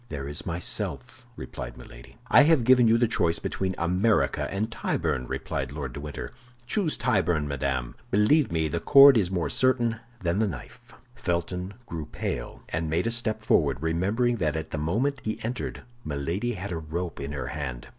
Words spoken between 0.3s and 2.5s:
myself," replied Milady. "I